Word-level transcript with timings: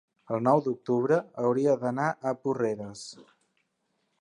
El 0.35 0.39
nou 0.45 0.61
d'octubre 0.67 1.19
hauria 1.43 1.75
d'anar 1.83 2.07
a 2.31 2.33
Porreres. 2.47 3.05